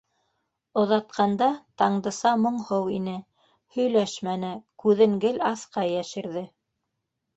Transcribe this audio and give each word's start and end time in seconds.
Оҙатҡанда 0.83 1.49
Таңдыса 1.81 2.31
моңһоу 2.45 2.89
ине. 2.97 3.15
һөйләшмәне, 3.77 4.51
күҙен 4.85 5.15
гел 5.27 5.41
аҫҡа 5.51 5.89
йәшерҙе. 5.95 6.45